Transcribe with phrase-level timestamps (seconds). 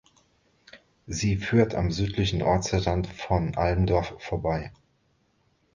[1.05, 4.71] Sie führt am südlichen Ortsrand von Almdorf vorbei.